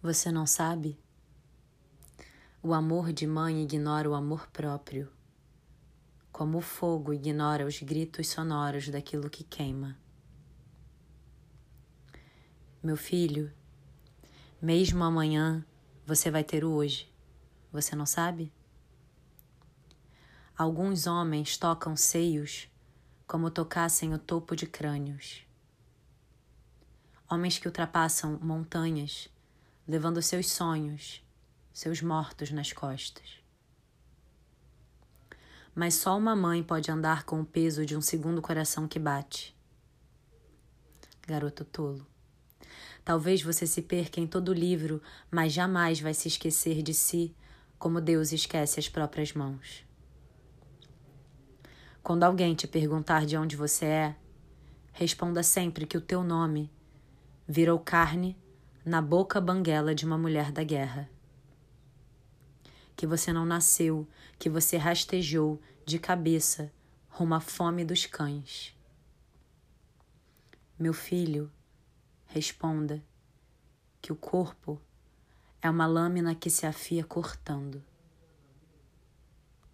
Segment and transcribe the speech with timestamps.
[0.00, 0.96] Você não sabe?
[2.62, 5.10] O amor de mãe ignora o amor próprio,
[6.30, 9.98] como o fogo ignora os gritos sonoros daquilo que queima.
[12.80, 13.52] Meu filho,
[14.62, 15.66] mesmo amanhã
[16.06, 17.12] você vai ter o hoje.
[17.72, 18.52] Você não sabe?
[20.56, 22.68] Alguns homens tocam seios
[23.26, 25.44] como tocassem o topo de crânios.
[27.28, 29.28] Homens que ultrapassam montanhas,
[29.88, 31.26] levando seus sonhos
[31.78, 33.38] seus mortos nas costas.
[35.72, 39.56] Mas só uma mãe pode andar com o peso de um segundo coração que bate.
[41.24, 42.04] Garoto tolo.
[43.04, 47.32] Talvez você se perca em todo o livro, mas jamais vai se esquecer de si
[47.78, 49.84] como Deus esquece as próprias mãos.
[52.02, 54.16] Quando alguém te perguntar de onde você é,
[54.92, 56.72] responda sempre que o teu nome
[57.46, 58.36] virou carne
[58.88, 61.10] na boca banguela de uma mulher da guerra
[62.96, 64.08] que você não nasceu,
[64.38, 66.72] que você rastejou de cabeça
[67.08, 68.74] rumo à fome dos cães.
[70.78, 71.52] Meu filho,
[72.26, 73.04] responda
[74.00, 74.80] que o corpo
[75.60, 77.84] é uma lâmina que se afia cortando.